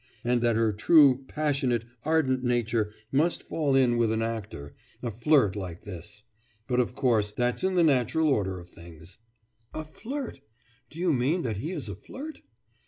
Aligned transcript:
And 0.23 0.41
that 0.41 0.55
her 0.55 0.73
true, 0.73 1.25
passionate, 1.27 1.85
ardent 2.05 2.43
nature 2.43 2.91
must 3.11 3.43
fall 3.47 3.75
in 3.75 3.97
with 3.97 4.11
an 4.11 4.23
actor, 4.23 4.73
a 5.03 5.11
flirt 5.11 5.55
like 5.55 5.83
this! 5.83 6.23
But 6.67 6.79
of 6.79 6.95
course 6.95 7.31
that's 7.31 7.63
in 7.63 7.75
the 7.75 7.83
natural 7.83 8.27
order 8.29 8.59
of 8.59 8.69
things.' 8.71 9.19
'A 9.75 9.83
flirt! 9.85 10.41
Do 10.89 10.97
you 10.97 11.13
mean 11.13 11.43
that 11.43 11.57
he 11.57 11.71
is 11.71 11.87
a 11.87 11.93
flirt? 11.93 12.41